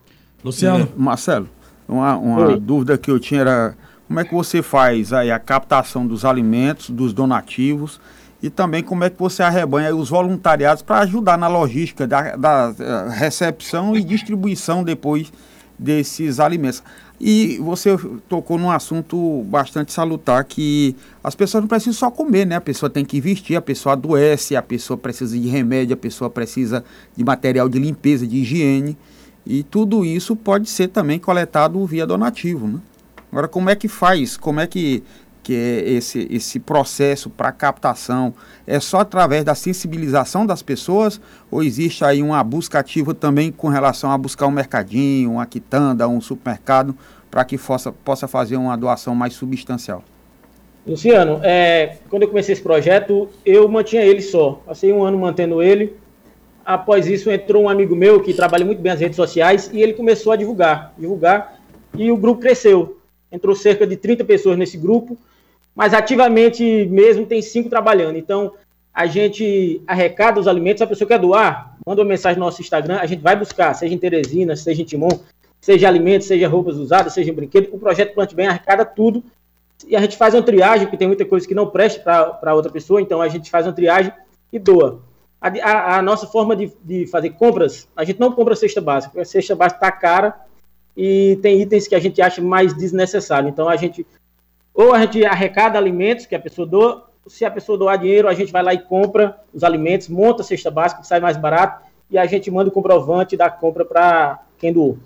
Luciano. 0.45 0.89
Marcelo, 0.97 1.49
uma, 1.89 2.17
uma 2.17 2.57
dúvida 2.57 2.97
que 2.97 3.11
eu 3.11 3.19
tinha 3.19 3.41
era 3.41 3.77
como 4.07 4.21
é 4.21 4.25
que 4.25 4.33
você 4.33 4.63
faz 4.63 5.13
aí 5.13 5.33
a 5.33 5.39
captação 5.41 6.07
dos 6.07 6.25
alimentos, 6.25 6.91
dos 6.91 7.13
donativos 7.13 8.01
e 8.41 8.49
também 8.49 8.85
como 8.85 9.03
é 9.03 9.11
que 9.11 9.19
você 9.19 9.43
arrebanha 9.43 9.97
os 9.97 10.11
voluntariados 10.11 10.83
para 10.83 11.01
ajudar 11.01 11.37
na 11.37 11.49
logística 11.49 12.07
da, 12.07 12.37
da 12.37 12.75
eh, 12.79 13.09
recepção 13.09 13.97
e 13.97 14.05
distribuição 14.05 14.85
depois 14.85 15.33
desses 15.85 16.41
alimentos. 16.41 16.83
E 17.21 17.59
você 17.59 17.97
tocou 18.29 18.59
num 18.59 18.71
assunto 18.71 19.45
bastante 19.45 19.93
salutar 19.93 20.43
que 20.45 20.97
as 21.23 21.35
pessoas 21.35 21.63
não 21.63 21.69
precisam 21.69 21.93
só 21.93 22.11
comer, 22.11 22.47
né? 22.47 22.57
A 22.57 22.61
pessoa 22.61 22.91
tem 22.91 23.05
que 23.05 23.21
vestir, 23.21 23.55
a 23.55 23.63
pessoa 23.63 23.93
adoece, 23.93 24.57
a 24.57 24.63
pessoa 24.63 24.97
precisa 24.97 25.39
de 25.39 25.47
remédio, 25.47 25.95
a 25.95 25.97
pessoa 25.97 26.29
precisa 26.29 26.85
de 27.17 27.23
material 27.23 27.69
de 27.69 27.79
limpeza, 27.79 28.27
de 28.27 28.39
higiene. 28.39 28.97
E 29.47 29.63
tudo 29.63 30.05
isso 30.05 30.35
pode 30.35 30.69
ser 30.69 30.89
também 30.89 31.19
coletado 31.19 31.85
via 31.87 32.07
donativo, 32.07 32.67
né? 32.67 32.81
Agora, 33.31 33.49
como 33.49 33.69
é 33.69 33.77
que 33.77 33.89
faz? 33.89 34.37
Como 34.37 34.61
é 34.61 34.67
que 34.67 35.03
que 35.45 35.55
é 35.55 35.91
esse, 35.91 36.27
esse 36.31 36.59
processo 36.59 37.29
para 37.29 37.53
captação 37.53 38.33
é 38.67 38.81
só 38.81 39.01
através 39.01 39.45
da 39.45 39.55
sensibilização 39.55 40.47
das 40.47 40.63
pessoas 40.63 41.21
ou 41.51 41.63
existe 41.63 42.03
aí 42.03 42.23
uma 42.23 42.43
busca 42.43 42.79
ativa 42.79 43.15
também 43.15 43.53
com 43.53 43.69
relação 43.69 44.11
a 44.11 44.17
buscar 44.17 44.47
um 44.47 44.51
mercadinho, 44.51 45.33
uma 45.33 45.45
quitanda, 45.45 46.09
um 46.09 46.21
supermercado 46.21 46.97
para 47.31 47.45
que 47.45 47.59
possa, 47.59 47.93
possa 47.93 48.27
fazer 48.27 48.57
uma 48.57 48.75
doação 48.77 49.15
mais 49.15 49.35
substancial? 49.35 50.03
Luciano, 50.87 51.41
é, 51.43 51.97
quando 52.09 52.23
eu 52.23 52.29
comecei 52.29 52.53
esse 52.55 52.63
projeto, 52.63 53.29
eu 53.45 53.69
mantinha 53.69 54.03
ele 54.03 54.23
só. 54.23 54.63
Passei 54.67 54.93
um 54.93 55.03
ano 55.03 55.19
mantendo 55.19 55.63
ele. 55.63 55.95
Após 56.65 57.07
isso, 57.07 57.31
entrou 57.31 57.65
um 57.65 57.69
amigo 57.69 57.95
meu 57.95 58.23
que 58.23 58.33
trabalha 58.33 58.65
muito 58.65 58.81
bem 58.81 58.93
as 58.93 59.01
redes 59.01 59.17
sociais 59.17 59.71
e 59.73 59.83
ele 59.83 59.93
começou 59.93 60.33
a 60.33 60.37
divulgar, 60.37 60.95
divulgar, 60.99 61.61
e 61.97 62.11
o 62.11 62.17
grupo 62.17 62.41
cresceu. 62.41 62.99
Entrou 63.31 63.55
cerca 63.55 63.87
de 63.87 63.97
30 63.97 64.25
pessoas 64.25 64.57
nesse 64.57 64.77
grupo 64.77 65.19
mas 65.75 65.93
ativamente 65.93 66.87
mesmo 66.87 67.27
tem 67.27 67.43
cinco 67.43 67.69
trabalhando. 67.69 68.17
Então, 68.17 68.53
a 68.93 69.07
gente 69.07 69.83
arrecada 69.87 70.39
os 70.39 70.47
alimentos, 70.47 70.81
a 70.81 70.87
pessoa 70.87 71.09
quer 71.09 71.19
doar, 71.19 71.77
manda 71.85 72.01
uma 72.01 72.09
mensagem 72.09 72.39
no 72.39 72.45
nosso 72.45 72.63
Instagram, 72.63 72.99
a 72.99 73.07
gente 73.07 73.21
vai 73.21 73.35
buscar, 73.35 73.75
seja 73.75 73.93
em 73.93 73.99
Teresina, 73.99 74.55
seja 74.55 74.83
em 74.83 74.85
Timon, 74.85 75.11
seja 75.61 75.89
alimentos, 75.89 76.29
seja 76.29 76.47
roupas 76.47 76.77
usadas, 76.77 77.13
seja 77.13 77.33
brinquedo, 77.33 77.75
o 77.75 77.79
projeto 77.79 78.15
Plante 78.15 78.37
Bem 78.37 78.47
arrecada 78.47 78.85
tudo, 78.85 79.25
e 79.87 79.97
a 79.97 80.01
gente 80.01 80.17
faz 80.17 80.33
uma 80.33 80.43
triagem, 80.43 80.87
porque 80.87 80.97
tem 80.97 81.09
muita 81.09 81.25
coisa 81.25 81.47
que 81.47 81.55
não 81.55 81.67
presta 81.67 82.01
para 82.01 82.55
outra 82.55 82.71
pessoa, 82.71 83.03
então 83.03 83.21
a 83.21 83.29
gente 83.29 83.51
faz 83.51 83.67
uma 83.67 83.73
triagem 83.73 84.13
e 84.53 84.59
doa. 84.59 85.03
A, 85.41 85.49
a, 85.49 85.99
a 85.99 86.03
nossa 86.03 86.27
forma 86.27 86.55
de, 86.55 86.73
de, 86.83 87.07
fazer 87.09 87.31
compras, 87.31 87.89
a 87.97 88.05
gente 88.05 88.21
não 88.21 88.31
compra 88.31 88.55
cesta 88.55 88.81
básica, 88.81 89.11
porque 89.11 89.23
a 89.23 89.25
cesta 89.25 89.57
básica 89.57 89.79
está 89.79 89.91
cara 89.93 90.37
e 90.97 91.37
tem 91.43 91.61
itens 91.61 91.89
que 91.89 91.95
a 91.95 92.01
gente 92.01 92.23
acha 92.23 92.41
mais 92.41 92.73
desnecessário, 92.75 93.49
então 93.49 93.69
a 93.69 93.75
gente 93.75 94.07
ou 94.75 94.93
a 94.93 95.01
gente 95.01 95.25
arrecada 95.25 95.79
alimentos 95.79 96.27
que 96.27 96.35
a 96.35 96.41
pessoa 96.41 96.67
doa, 96.67 97.09
se 97.27 97.45
a 97.45 97.51
pessoa 97.51 97.79
doar 97.79 97.97
dinheiro, 97.97 98.29
a 98.29 98.35
gente 98.35 98.53
vai 98.53 98.63
lá 98.63 98.75
e 98.75 98.79
compra 98.79 99.39
os 99.55 99.63
alimentos, 99.63 100.09
monta 100.09 100.43
a 100.43 100.45
cesta 100.45 100.71
básica, 100.71 101.01
que 101.01 101.07
sai 101.07 101.21
mais 101.21 101.37
barato, 101.37 101.85
e 102.11 102.19
a 102.19 102.27
gente 102.27 102.51
manda 102.51 102.69
o 102.69 102.73
comprovante 102.73 103.37
da 103.37 103.49
compra 103.49 103.85
para 103.85 104.41
quem 104.59 104.73
doou. 104.73 104.99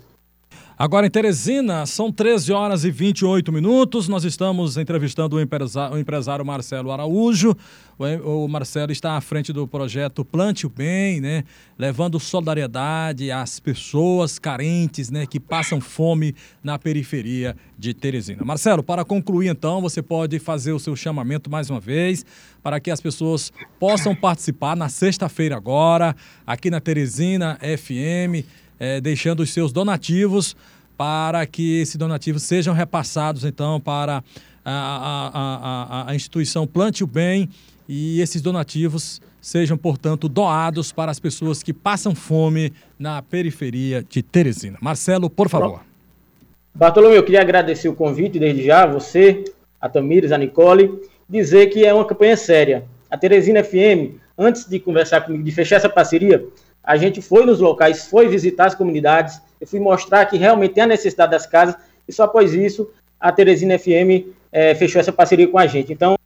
Agora 0.81 1.05
em 1.05 1.09
Teresina, 1.09 1.85
são 1.85 2.09
13 2.09 2.53
horas 2.53 2.85
e 2.85 2.89
28 2.89 3.51
minutos. 3.51 4.07
Nós 4.07 4.23
estamos 4.23 4.77
entrevistando 4.77 5.35
o 5.35 5.41
empresário, 5.41 5.97
o 5.97 5.99
empresário 5.99 6.45
Marcelo 6.45 6.89
Araújo. 6.89 7.53
O, 7.97 8.45
o, 8.45 8.47
Marcelo 8.47 8.89
está 8.89 9.17
à 9.17 9.19
frente 9.19 9.51
do 9.51 9.67
projeto 9.67 10.23
Plante 10.23 10.65
o 10.65 10.69
Bem, 10.69 11.19
né? 11.19 11.43
Levando 11.77 12.17
solidariedade 12.17 13.29
às 13.29 13.59
pessoas 13.59 14.39
carentes, 14.39 15.11
né? 15.11 15.25
Que 15.25 15.37
passam 15.37 15.81
fome 15.81 16.33
na 16.63 16.79
periferia 16.79 17.57
de 17.77 17.93
Teresina. 17.93 18.45
Marcelo, 18.45 18.81
para 18.81 19.03
concluir 19.03 19.49
então, 19.49 19.81
você 19.81 20.01
pode 20.01 20.39
fazer 20.39 20.71
o 20.71 20.79
seu 20.79 20.95
chamamento 20.95 21.49
mais 21.49 21.69
uma 21.69 21.81
vez 21.81 22.25
para 22.63 22.79
que 22.79 22.89
as 22.89 23.01
pessoas 23.01 23.51
possam 23.77 24.15
participar 24.15 24.77
na 24.77 24.87
sexta-feira 24.87 25.57
agora, 25.57 26.15
aqui 26.47 26.69
na 26.69 26.79
Teresina 26.79 27.59
FM 27.59 28.47
é, 28.79 29.01
deixando 29.01 29.41
os 29.41 29.51
seus 29.51 29.71
donativos 29.71 30.55
para 30.97 31.45
que 31.45 31.79
esses 31.79 31.95
donativos 31.95 32.43
sejam 32.43 32.73
repassados, 32.73 33.43
então, 33.45 33.79
para 33.79 34.23
a, 34.65 34.71
a, 34.71 36.07
a, 36.07 36.11
a 36.11 36.15
instituição 36.15 36.67
Plante 36.67 37.03
o 37.03 37.07
Bem 37.07 37.49
e 37.87 38.21
esses 38.21 38.41
donativos 38.41 39.21
sejam, 39.41 39.77
portanto, 39.77 40.27
doados 40.27 40.91
para 40.91 41.11
as 41.11 41.19
pessoas 41.19 41.63
que 41.63 41.73
passam 41.73 42.13
fome 42.13 42.73
na 42.97 43.21
periferia 43.21 44.03
de 44.07 44.21
Teresina. 44.21 44.77
Marcelo, 44.81 45.29
por 45.29 45.49
favor. 45.49 45.81
Bartolomeu, 46.75 47.17
eu 47.17 47.23
queria 47.23 47.41
agradecer 47.41 47.89
o 47.89 47.95
convite 47.95 48.37
desde 48.37 48.63
já, 48.63 48.85
você, 48.85 49.43
a 49.81 49.89
Tamires, 49.89 50.31
a 50.31 50.37
Nicole, 50.37 51.01
dizer 51.27 51.67
que 51.67 51.85
é 51.85 51.93
uma 51.93 52.05
campanha 52.05 52.37
séria. 52.37 52.85
A 53.09 53.17
Teresina 53.17 53.63
FM, 53.63 54.19
antes 54.37 54.65
de 54.65 54.79
conversar 54.79 55.21
comigo, 55.21 55.43
de 55.43 55.51
fechar 55.51 55.77
essa 55.77 55.89
parceria, 55.89 56.45
a 56.89 56.97
gente 56.97 57.21
foi 57.21 57.45
nos 57.45 57.59
locais, 57.59 58.07
foi 58.07 58.27
visitar 58.27 58.65
as 58.65 58.73
comunidades, 58.73 59.39
eu 59.61 59.67
fui 59.67 59.79
mostrar 59.79 60.25
que 60.25 60.37
realmente 60.37 60.73
tem 60.73 60.85
a 60.85 60.87
necessidade 60.87 61.29
das 61.29 61.45
casas, 61.45 61.75
e 62.07 62.11
só 62.11 62.23
após 62.23 62.51
isso 62.51 62.89
a 63.19 63.31
Teresina 63.31 63.77
FM 63.77 64.33
é, 64.51 64.73
fechou 64.73 64.99
essa 64.99 65.13
parceria 65.13 65.47
com 65.47 65.59
a 65.59 65.67
gente. 65.67 65.93
Então. 65.93 66.17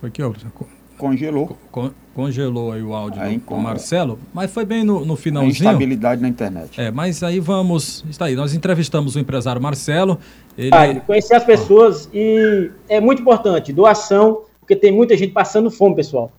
Foi 0.00 0.10
que 0.10 0.20
outro? 0.20 0.52
Congelou. 0.98 1.56
Con, 1.70 1.92
congelou 2.12 2.72
aí 2.72 2.82
o 2.82 2.92
áudio 2.92 3.22
aí, 3.22 3.38
com 3.38 3.54
o 3.54 3.62
Marcelo, 3.62 4.18
mas 4.34 4.50
foi 4.50 4.64
bem 4.64 4.82
no, 4.82 5.04
no 5.04 5.14
finalzinho. 5.14 5.52
instabilidade 5.52 6.20
na 6.20 6.26
internet. 6.26 6.80
É, 6.80 6.90
mas 6.90 7.22
aí 7.22 7.38
vamos. 7.38 8.04
Está 8.10 8.24
aí, 8.24 8.34
nós 8.34 8.54
entrevistamos 8.54 9.14
o 9.14 9.20
empresário 9.20 9.62
Marcelo. 9.62 10.18
Ele... 10.58 10.74
Ah, 10.74 10.98
conhecer 10.98 11.36
as 11.36 11.44
pessoas 11.44 12.06
ah. 12.06 12.10
e 12.12 12.72
é 12.88 13.00
muito 13.00 13.22
importante, 13.22 13.72
doação, 13.72 14.42
porque 14.58 14.74
tem 14.74 14.90
muita 14.90 15.16
gente 15.16 15.32
passando 15.32 15.70
fome, 15.70 15.94
pessoal. 15.94 16.32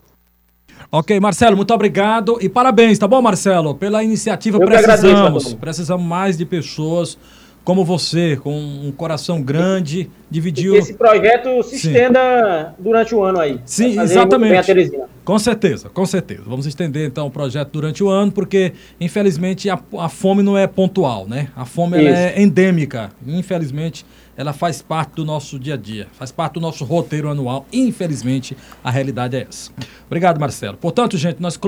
Ok, 0.89 1.19
Marcelo, 1.19 1.57
muito 1.57 1.73
obrigado 1.73 2.37
e 2.41 2.47
parabéns, 2.47 2.97
tá 2.97 3.07
bom, 3.07 3.21
Marcelo? 3.21 3.75
Pela 3.75 4.03
iniciativa 4.03 4.57
Eu 4.57 4.65
precisamos, 4.65 5.53
precisamos 5.53 6.05
mais 6.05 6.37
de 6.37 6.45
pessoas 6.45 7.17
como 7.63 7.83
você, 7.85 8.37
com 8.41 8.53
um 8.53 8.91
coração 8.91 9.41
grande, 9.41 10.09
dividiu. 10.31 10.75
esse 10.75 10.93
projeto 10.93 11.61
se 11.61 11.77
Sim. 11.77 11.89
estenda 11.89 12.73
durante 12.79 13.13
o 13.13 13.21
ano 13.21 13.39
aí. 13.39 13.59
Sim, 13.65 13.99
exatamente. 13.99 14.91
Com 15.23 15.37
certeza, 15.37 15.89
com 15.89 16.05
certeza. 16.05 16.43
Vamos 16.47 16.65
estender 16.65 17.05
então 17.07 17.27
o 17.27 17.31
projeto 17.31 17.69
durante 17.71 18.03
o 18.03 18.09
ano, 18.09 18.31
porque 18.31 18.73
infelizmente 18.99 19.69
a, 19.69 19.79
a 19.99 20.09
fome 20.09 20.41
não 20.41 20.57
é 20.57 20.65
pontual, 20.65 21.27
né? 21.27 21.49
A 21.55 21.65
fome 21.65 22.03
é 22.03 22.41
endêmica. 22.41 23.11
Infelizmente 23.27 24.05
ela 24.35 24.53
faz 24.53 24.81
parte 24.81 25.15
do 25.15 25.25
nosso 25.25 25.59
dia 25.59 25.75
a 25.75 25.77
dia, 25.77 26.07
faz 26.13 26.31
parte 26.31 26.53
do 26.53 26.61
nosso 26.61 26.83
roteiro 26.83 27.29
anual. 27.29 27.65
Infelizmente, 27.71 28.55
a 28.83 28.89
realidade 28.89 29.35
é 29.35 29.45
essa. 29.47 29.71
Obrigado, 30.07 30.39
Marcelo. 30.39 30.77
Portanto, 30.77 31.17
gente, 31.17 31.41
nós 31.41 31.59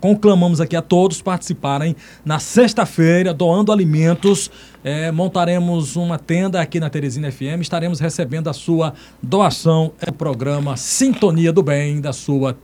conclamamos 0.00 0.60
aqui 0.60 0.76
a 0.76 0.82
todos 0.82 1.20
participarem 1.20 1.94
na 2.24 2.38
sexta-feira, 2.38 3.34
doando 3.34 3.72
alimentos. 3.72 4.50
É, 4.82 5.10
montaremos 5.10 5.96
uma 5.96 6.18
tenda 6.18 6.60
aqui 6.60 6.78
na 6.78 6.88
Teresina 6.88 7.30
FM, 7.30 7.60
estaremos 7.60 7.95
recebendo 8.00 8.48
a 8.48 8.52
sua 8.52 8.94
doação. 9.22 9.92
É 10.00 10.10
o 10.10 10.12
programa 10.12 10.76
Sintonia 10.76 11.52
do 11.52 11.62
Bem 11.62 12.00
da 12.00 12.12
sua 12.12 12.54